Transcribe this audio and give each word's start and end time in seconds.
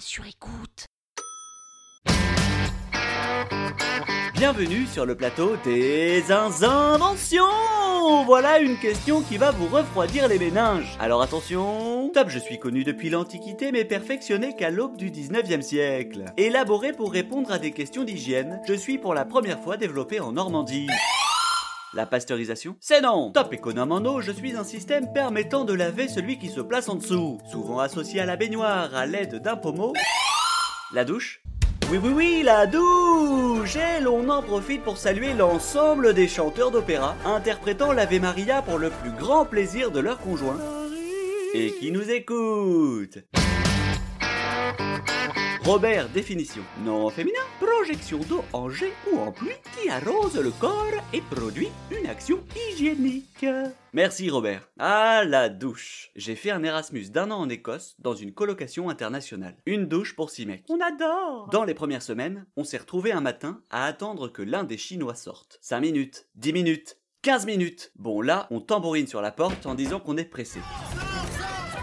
sur 0.00 0.26
écoute. 0.26 0.86
Bienvenue 4.34 4.86
sur 4.86 5.06
le 5.06 5.14
plateau 5.14 5.56
des 5.64 6.32
inventions 6.32 7.44
Voilà 8.26 8.58
une 8.58 8.76
question 8.76 9.22
qui 9.22 9.36
va 9.36 9.50
vous 9.52 9.66
refroidir 9.66 10.28
les 10.28 10.38
méninges. 10.38 10.96
Alors 10.98 11.22
attention 11.22 12.10
Top, 12.12 12.28
je 12.28 12.38
suis 12.38 12.58
connu 12.58 12.82
depuis 12.82 13.08
l'Antiquité 13.08 13.70
mais 13.70 13.84
perfectionné 13.84 14.54
qu'à 14.56 14.70
l'aube 14.70 14.96
du 14.96 15.10
19e 15.10 15.62
siècle. 15.62 16.24
Élaboré 16.36 16.92
pour 16.92 17.12
répondre 17.12 17.52
à 17.52 17.58
des 17.58 17.70
questions 17.70 18.04
d'hygiène, 18.04 18.60
je 18.66 18.74
suis 18.74 18.98
pour 18.98 19.14
la 19.14 19.24
première 19.24 19.60
fois 19.60 19.76
développé 19.76 20.20
en 20.20 20.32
Normandie. 20.32 20.88
La 21.94 22.04
pasteurisation 22.04 22.76
C'est 22.80 23.00
non. 23.00 23.32
Top 23.32 23.52
économe 23.52 23.92
en 23.92 24.04
eau, 24.04 24.20
je 24.20 24.30
suis 24.30 24.54
un 24.54 24.64
système 24.64 25.10
permettant 25.12 25.64
de 25.64 25.72
laver 25.72 26.06
celui 26.06 26.38
qui 26.38 26.48
se 26.48 26.60
place 26.60 26.88
en 26.90 26.96
dessous, 26.96 27.38
souvent 27.50 27.78
associé 27.78 28.20
à 28.20 28.26
la 28.26 28.36
baignoire 28.36 28.94
à 28.94 29.06
l'aide 29.06 29.36
d'un 29.36 29.56
pommeau. 29.56 29.94
La 30.92 31.04
douche? 31.06 31.42
Oui, 31.90 31.98
oui, 32.02 32.10
oui, 32.14 32.42
la 32.44 32.66
douche. 32.66 33.76
Et 33.76 34.02
l'on 34.02 34.28
en 34.28 34.42
profite 34.42 34.82
pour 34.82 34.98
saluer 34.98 35.32
l'ensemble 35.32 36.12
des 36.12 36.28
chanteurs 36.28 36.70
d'opéra 36.70 37.16
interprétant 37.24 37.92
l'Ave 37.92 38.20
Maria 38.20 38.60
pour 38.60 38.76
le 38.76 38.90
plus 38.90 39.12
grand 39.12 39.46
plaisir 39.46 39.90
de 39.90 40.00
leur 40.00 40.18
conjoint. 40.18 40.58
Et 41.54 41.72
qui 41.80 41.90
nous 41.90 42.10
écoutent. 42.10 43.18
Robert, 45.68 46.08
définition. 46.08 46.62
Nom 46.82 47.10
féminin, 47.10 47.42
projection 47.60 48.20
d'eau 48.20 48.42
en 48.54 48.70
jet 48.70 48.92
ou 49.12 49.18
en 49.18 49.32
pluie 49.32 49.50
qui 49.76 49.90
arrose 49.90 50.36
le 50.36 50.50
corps 50.50 50.86
et 51.12 51.20
produit 51.20 51.68
une 51.90 52.06
action 52.06 52.42
hygiénique. 52.70 53.44
Merci 53.92 54.30
Robert. 54.30 54.68
Ah, 54.78 55.24
la 55.26 55.50
douche. 55.50 56.10
J'ai 56.16 56.36
fait 56.36 56.50
un 56.50 56.62
Erasmus 56.62 57.10
d'un 57.10 57.30
an 57.30 57.40
en 57.40 57.48
Écosse 57.50 57.96
dans 57.98 58.14
une 58.14 58.32
colocation 58.32 58.88
internationale. 58.88 59.56
Une 59.66 59.86
douche 59.86 60.16
pour 60.16 60.30
six 60.30 60.46
mecs. 60.46 60.64
On 60.70 60.80
adore 60.80 61.50
Dans 61.52 61.64
les 61.64 61.74
premières 61.74 62.02
semaines, 62.02 62.46
on 62.56 62.64
s'est 62.64 62.78
retrouvé 62.78 63.12
un 63.12 63.20
matin 63.20 63.60
à 63.70 63.84
attendre 63.84 64.28
que 64.28 64.42
l'un 64.42 64.64
des 64.64 64.78
Chinois 64.78 65.14
sorte. 65.14 65.58
5 65.60 65.80
minutes, 65.80 66.28
10 66.36 66.52
minutes, 66.54 66.96
15 67.20 67.44
minutes. 67.44 67.92
Bon 67.96 68.22
là, 68.22 68.46
on 68.50 68.60
tambourine 68.60 69.06
sur 69.06 69.20
la 69.20 69.32
porte 69.32 69.66
en 69.66 69.74
disant 69.74 70.00
qu'on 70.00 70.16
est 70.16 70.24
pressé. 70.24 70.60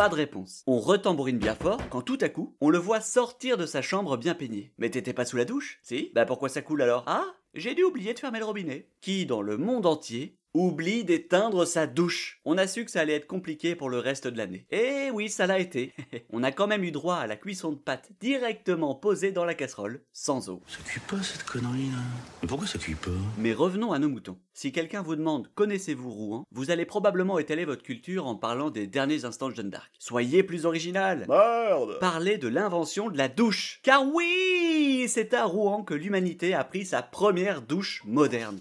Pas 0.00 0.08
de 0.08 0.14
réponse. 0.14 0.62
On 0.66 0.80
retambourine 0.80 1.36
bien 1.36 1.54
fort 1.54 1.78
quand 1.90 2.00
tout 2.00 2.16
à 2.22 2.30
coup, 2.30 2.56
on 2.62 2.70
le 2.70 2.78
voit 2.78 3.02
sortir 3.02 3.58
de 3.58 3.66
sa 3.66 3.82
chambre 3.82 4.16
bien 4.16 4.34
peigné. 4.34 4.72
Mais 4.78 4.88
t'étais 4.88 5.12
pas 5.12 5.26
sous 5.26 5.36
la 5.36 5.44
douche? 5.44 5.78
Si? 5.82 6.10
Bah 6.14 6.24
pourquoi 6.24 6.48
ça 6.48 6.62
coule 6.62 6.80
alors? 6.80 7.04
Ah? 7.06 7.26
J'ai 7.52 7.74
dû 7.74 7.82
oublier 7.82 8.14
de 8.14 8.18
fermer 8.18 8.38
le 8.38 8.46
robinet. 8.46 8.88
Qui, 9.02 9.26
dans 9.26 9.42
le 9.42 9.58
monde 9.58 9.84
entier, 9.84 10.38
oublie 10.54 11.04
d'éteindre 11.04 11.64
sa 11.64 11.86
douche. 11.86 12.40
On 12.44 12.58
a 12.58 12.66
su 12.66 12.84
que 12.84 12.90
ça 12.90 13.00
allait 13.00 13.14
être 13.14 13.26
compliqué 13.26 13.74
pour 13.74 13.88
le 13.88 13.98
reste 13.98 14.26
de 14.26 14.36
l'année. 14.36 14.66
Et 14.70 15.10
oui, 15.12 15.28
ça 15.28 15.46
l'a 15.46 15.58
été. 15.58 15.92
On 16.30 16.42
a 16.42 16.52
quand 16.52 16.66
même 16.66 16.84
eu 16.84 16.90
droit 16.90 17.16
à 17.16 17.26
la 17.26 17.36
cuisson 17.36 17.72
de 17.72 17.76
pâtes 17.76 18.10
directement 18.20 18.94
posée 18.94 19.32
dans 19.32 19.44
la 19.44 19.54
casserole, 19.54 20.02
sans 20.12 20.48
eau. 20.48 20.62
Ça 20.66 20.78
cuit 20.84 21.00
pas 21.08 21.22
cette 21.22 21.44
connerie 21.44 21.90
là. 21.90 21.98
Mais 22.42 22.48
pourquoi 22.48 22.66
ça 22.66 22.78
cuit 22.78 22.94
pas? 22.94 23.10
Mais 23.38 23.52
revenons 23.52 23.92
à 23.92 23.98
nos 23.98 24.08
moutons. 24.08 24.38
Si 24.52 24.72
quelqu'un 24.72 25.02
vous 25.02 25.16
demande 25.16 25.50
connaissez-vous 25.54 26.10
Rouen, 26.10 26.44
vous 26.50 26.70
allez 26.70 26.84
probablement 26.84 27.38
étaler 27.38 27.64
votre 27.64 27.82
culture 27.82 28.26
en 28.26 28.34
parlant 28.34 28.70
des 28.70 28.86
derniers 28.86 29.24
instants 29.24 29.48
de 29.48 29.54
Jeanne 29.54 29.70
d'Arc. 29.70 29.90
Soyez 29.98 30.42
plus 30.42 30.66
original. 30.66 31.26
Merde 31.28 31.98
Parlez 32.00 32.38
de 32.38 32.48
l'invention 32.48 33.08
de 33.08 33.16
la 33.16 33.28
douche. 33.28 33.80
Car 33.82 34.04
oui, 34.06 35.06
c'est 35.08 35.32
à 35.34 35.44
Rouen 35.44 35.82
que 35.82 35.94
l'humanité 35.94 36.54
a 36.54 36.64
pris 36.64 36.84
sa 36.84 37.02
première 37.02 37.62
douche 37.62 38.02
moderne. 38.04 38.60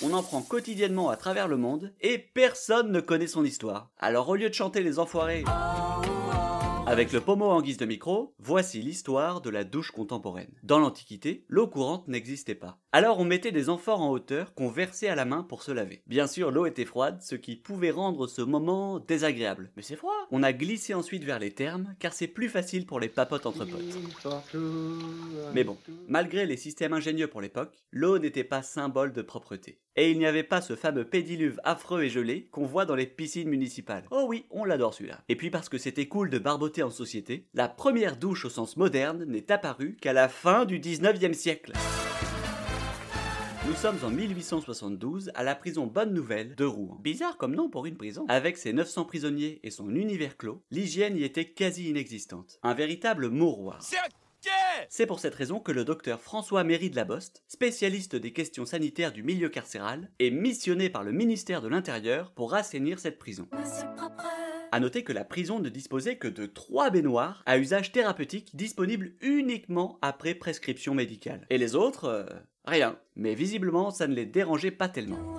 On 0.00 0.12
en 0.12 0.22
prend 0.22 0.42
quotidiennement 0.42 1.08
à 1.08 1.16
travers 1.16 1.48
le 1.48 1.56
monde 1.56 1.92
et 2.00 2.18
personne 2.18 2.92
ne 2.92 3.00
connaît 3.00 3.26
son 3.26 3.44
histoire. 3.44 3.90
Alors 3.98 4.28
au 4.28 4.36
lieu 4.36 4.48
de 4.48 4.54
chanter 4.54 4.82
les 4.82 5.00
enfoirés 5.00 5.44
avec 6.88 7.12
le 7.12 7.20
pommeau 7.20 7.50
en 7.50 7.60
guise 7.60 7.76
de 7.76 7.84
micro, 7.84 8.34
voici 8.38 8.80
l'histoire 8.80 9.42
de 9.42 9.50
la 9.50 9.62
douche 9.62 9.90
contemporaine. 9.90 10.54
Dans 10.62 10.78
l'Antiquité, 10.78 11.44
l'eau 11.46 11.66
courante 11.66 12.08
n'existait 12.08 12.54
pas. 12.54 12.78
Alors 12.92 13.18
on 13.18 13.26
mettait 13.26 13.52
des 13.52 13.68
amphores 13.68 14.00
en 14.00 14.10
hauteur 14.10 14.54
qu'on 14.54 14.70
versait 14.70 15.08
à 15.08 15.14
la 15.14 15.26
main 15.26 15.42
pour 15.42 15.62
se 15.62 15.70
laver. 15.70 16.02
Bien 16.06 16.26
sûr, 16.26 16.50
l'eau 16.50 16.64
était 16.64 16.86
froide, 16.86 17.20
ce 17.20 17.34
qui 17.34 17.56
pouvait 17.56 17.90
rendre 17.90 18.26
ce 18.26 18.40
moment 18.40 19.00
désagréable. 19.00 19.70
Mais 19.76 19.82
c'est 19.82 19.96
froid 19.96 20.14
On 20.30 20.42
a 20.42 20.54
glissé 20.54 20.94
ensuite 20.94 21.24
vers 21.24 21.38
les 21.38 21.50
thermes, 21.50 21.94
car 21.98 22.14
c'est 22.14 22.26
plus 22.26 22.48
facile 22.48 22.86
pour 22.86 23.00
les 23.00 23.10
papotes 23.10 23.44
entre 23.44 23.66
potes. 23.66 23.98
Mais 25.52 25.64
bon, 25.64 25.76
malgré 26.08 26.46
les 26.46 26.56
systèmes 26.56 26.94
ingénieux 26.94 27.28
pour 27.28 27.42
l'époque, 27.42 27.76
l'eau 27.90 28.18
n'était 28.18 28.44
pas 28.44 28.62
symbole 28.62 29.12
de 29.12 29.20
propreté. 29.20 29.78
Et 30.00 30.12
il 30.12 30.18
n'y 30.18 30.26
avait 30.26 30.44
pas 30.44 30.60
ce 30.60 30.76
fameux 30.76 31.04
pédiluve 31.04 31.60
affreux 31.64 32.04
et 32.04 32.08
gelé 32.08 32.46
qu'on 32.52 32.64
voit 32.64 32.84
dans 32.84 32.94
les 32.94 33.08
piscines 33.08 33.48
municipales. 33.48 34.04
Oh 34.12 34.26
oui, 34.28 34.44
on 34.52 34.64
l'adore 34.64 34.94
celui-là. 34.94 35.24
Et 35.28 35.34
puis 35.34 35.50
parce 35.50 35.68
que 35.68 35.76
c'était 35.76 36.06
cool 36.06 36.30
de 36.30 36.38
barboter 36.38 36.84
en 36.84 36.90
société, 36.90 37.48
la 37.52 37.68
première 37.68 38.16
douche 38.16 38.44
au 38.44 38.48
sens 38.48 38.76
moderne 38.76 39.24
n'est 39.24 39.50
apparue 39.50 39.96
qu'à 40.00 40.12
la 40.12 40.28
fin 40.28 40.66
du 40.66 40.78
19e 40.78 41.32
siècle. 41.32 41.72
Nous 43.66 43.74
sommes 43.74 43.98
en 44.04 44.10
1872 44.10 45.32
à 45.34 45.42
la 45.42 45.56
prison 45.56 45.88
Bonne 45.88 46.14
Nouvelle 46.14 46.54
de 46.54 46.64
Rouen. 46.64 47.00
Bizarre 47.02 47.36
comme 47.36 47.56
nom 47.56 47.68
pour 47.68 47.84
une 47.84 47.96
prison. 47.96 48.24
Avec 48.28 48.56
ses 48.56 48.72
900 48.72 49.04
prisonniers 49.04 49.58
et 49.64 49.72
son 49.72 49.92
univers 49.96 50.36
clos, 50.36 50.62
l'hygiène 50.70 51.16
y 51.16 51.24
était 51.24 51.50
quasi 51.50 51.88
inexistante. 51.88 52.60
Un 52.62 52.74
véritable 52.74 53.30
mouroir. 53.30 53.82
C'est 54.88 55.06
pour 55.06 55.20
cette 55.20 55.34
raison 55.34 55.60
que 55.60 55.72
le 55.72 55.84
docteur 55.84 56.20
François 56.20 56.64
Méry 56.64 56.90
de 56.90 56.96
la 56.96 57.04
Boste, 57.04 57.42
spécialiste 57.48 58.16
des 58.16 58.32
questions 58.32 58.66
sanitaires 58.66 59.12
du 59.12 59.22
milieu 59.22 59.48
carcéral, 59.48 60.10
est 60.18 60.30
missionné 60.30 60.90
par 60.90 61.04
le 61.04 61.12
ministère 61.12 61.62
de 61.62 61.68
l'Intérieur 61.68 62.32
pour 62.32 62.54
assainir 62.54 62.98
cette 62.98 63.18
prison. 63.18 63.48
A 64.70 64.80
noter 64.80 65.02
que 65.02 65.12
la 65.12 65.24
prison 65.24 65.60
ne 65.60 65.68
disposait 65.68 66.16
que 66.16 66.28
de 66.28 66.46
trois 66.46 66.90
baignoires 66.90 67.42
à 67.46 67.58
usage 67.58 67.92
thérapeutique 67.92 68.54
disponibles 68.54 69.12
uniquement 69.22 69.98
après 70.02 70.34
prescription 70.34 70.94
médicale. 70.94 71.46
Et 71.48 71.56
les 71.56 71.74
autres, 71.74 72.04
euh, 72.04 72.26
rien. 72.66 72.98
Mais 73.16 73.34
visiblement, 73.34 73.90
ça 73.90 74.06
ne 74.06 74.14
les 74.14 74.26
dérangeait 74.26 74.70
pas 74.70 74.88
tellement. 74.88 75.38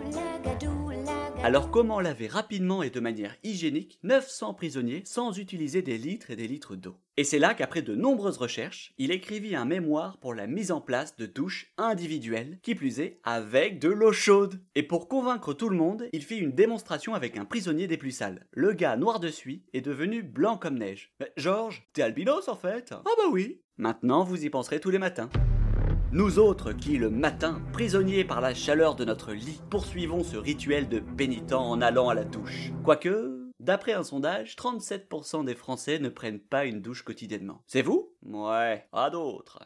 Alors 1.42 1.72
comment 1.72 2.02
laver 2.02 2.28
rapidement 2.28 2.84
et 2.84 2.90
de 2.90 3.00
manière 3.00 3.34
hygiénique 3.44 3.98
900 4.04 4.56
prisonniers 4.56 5.04
sans 5.06 5.40
utiliser 5.40 5.82
des 5.82 5.98
litres 5.98 6.32
et 6.32 6.36
des 6.36 6.50
litres 6.50 6.76
d'eau? 6.76 6.98
Et 7.16 7.24
c'est 7.24 7.40
là 7.40 7.54
qu'après 7.54 7.82
de 7.82 7.96
nombreuses 7.96 8.38
recherches, 8.38 8.94
il 8.98 9.10
écrivit 9.10 9.56
un 9.56 9.64
mémoire 9.64 10.18
pour 10.18 10.34
la 10.34 10.48
mise 10.48 10.70
en 10.70 10.82
place 10.82 11.16
de 11.16 11.26
douches 11.26 11.72
individuelles, 11.78 12.60
qui 12.62 12.76
plus 12.76 13.00
est 13.00 13.22
avec 13.24 13.80
de 13.80 13.88
l'eau 13.88 14.12
chaude. 14.12 14.60
Et 14.76 14.84
pour 14.84 15.08
convaincre 15.08 15.54
tout 15.54 15.70
le 15.70 15.78
monde, 15.78 16.10
il 16.12 16.26
fit 16.26 16.38
une 16.38 16.52
démonstration 16.52 17.14
avec 17.14 17.38
un 17.38 17.46
prisonnier 17.46 17.88
des 17.88 17.98
plus 17.98 18.12
sales. 18.12 18.46
Le 18.52 18.74
gars 18.74 18.98
noir 18.98 19.22
de 19.22 19.30
suie 19.30 19.64
est 19.72 19.82
devenu 19.82 20.24
blanc 20.24 20.58
comme 20.58 20.78
neige. 20.78 21.14
Mais 21.22 21.32
Georges, 21.38 21.88
t'es 21.94 22.02
albinos 22.02 22.50
en 22.50 22.58
fait? 22.58 22.92
Ah 22.92 23.02
bah 23.18 23.30
oui 23.32 23.62
Maintenant 23.78 24.26
vous 24.26 24.44
y 24.44 24.50
penserez 24.50 24.82
tous 24.82 24.90
les 24.90 25.00
matins. 25.00 25.30
Nous 26.12 26.40
autres 26.40 26.72
qui, 26.74 26.98
le 26.98 27.12
matin, 27.12 27.62
prisonniers 27.72 28.24
par 28.24 28.42
la 28.42 28.56
chaleur 28.56 28.96
de 28.96 29.06
notre 29.06 29.32
lit, 29.32 29.62
poursuivons 29.70 30.24
ce 30.24 30.38
rituel 30.38 30.90
de 30.90 31.00
pénitent 31.00 31.54
en 31.54 31.82
allant 31.82 32.10
à 32.10 32.16
la 32.16 32.24
douche. 32.24 32.72
Quoique, 32.84 33.52
d'après 33.60 33.94
un 33.94 34.04
sondage, 34.04 34.56
37% 34.56 35.46
des 35.46 35.54
Français 35.54 36.00
ne 36.00 36.10
prennent 36.10 36.40
pas 36.40 36.66
une 36.66 36.82
douche 36.82 37.04
quotidiennement. 37.04 37.62
C'est 37.68 37.84
vous? 37.84 38.12
Ouais, 38.24 38.88
à 38.92 39.12
d'autres. 39.12 39.60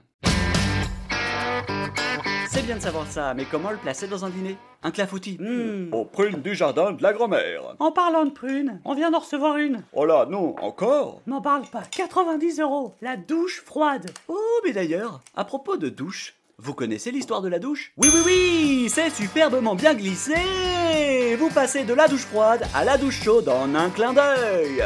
C'est 2.49 2.61
bien 2.61 2.75
de 2.75 2.81
savoir 2.81 3.07
ça, 3.07 3.33
mais 3.33 3.45
comment 3.45 3.71
le 3.71 3.77
placer 3.77 4.07
dans 4.07 4.25
un 4.25 4.29
dîner? 4.29 4.57
Un 4.83 4.91
clafoutis 4.91 5.37
hmm. 5.39 5.93
Aux 5.93 6.05
prunes 6.05 6.41
du 6.41 6.55
jardin 6.55 6.91
de 6.91 7.01
la 7.01 7.11
grand-mère. 7.13 7.75
En 7.79 7.91
parlant 7.91 8.25
de 8.25 8.29
prunes, 8.29 8.79
on 8.85 8.93
vient 8.93 9.11
d'en 9.11 9.19
recevoir 9.19 9.57
une. 9.57 9.83
Oh 9.93 10.05
là, 10.05 10.25
non, 10.29 10.55
encore? 10.61 11.21
M'en 11.25 11.41
parle 11.41 11.63
pas. 11.65 11.83
90 11.89 12.59
euros. 12.59 12.93
La 13.01 13.17
douche 13.17 13.63
froide. 13.65 14.11
Oh, 14.27 14.37
mais 14.63 14.71
d'ailleurs, 14.71 15.21
à 15.35 15.45
propos 15.45 15.77
de 15.77 15.89
douche, 15.89 16.35
vous 16.59 16.73
connaissez 16.73 17.11
l'histoire 17.11 17.41
de 17.41 17.49
la 17.49 17.59
douche? 17.59 17.91
Oui, 17.97 18.09
oui, 18.13 18.21
oui 18.25 18.89
C'est 18.89 19.09
superbement 19.09 19.75
bien 19.75 19.95
glissé 19.95 21.35
Vous 21.37 21.49
passez 21.49 21.83
de 21.83 21.93
la 21.93 22.07
douche 22.07 22.25
froide 22.25 22.63
à 22.75 22.85
la 22.85 22.97
douche 22.97 23.23
chaude 23.23 23.49
en 23.49 23.73
un 23.73 23.89
clin 23.89 24.13
d'œil 24.13 24.83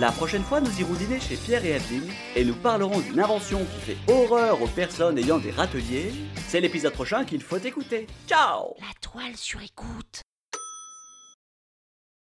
la 0.00 0.10
prochaine 0.10 0.42
fois, 0.42 0.60
nous 0.60 0.80
irons 0.80 0.94
dîner 0.94 1.20
chez 1.20 1.36
Pierre 1.36 1.64
et 1.64 1.74
Adeline 1.74 2.10
et 2.34 2.44
nous 2.44 2.54
parlerons 2.54 2.98
d'une 2.98 3.20
invention 3.20 3.58
qui 3.64 3.92
fait 3.92 4.12
horreur 4.12 4.60
aux 4.60 4.66
personnes 4.66 5.18
ayant 5.18 5.38
des 5.38 5.52
râteliers. 5.52 6.12
C'est 6.48 6.60
l'épisode 6.60 6.92
prochain 6.92 7.24
qu'il 7.24 7.42
faut 7.42 7.58
écouter. 7.58 8.06
Ciao 8.26 8.74
La 8.80 8.92
toile 9.00 9.36
sur 9.36 9.62
écoute. 9.62 10.22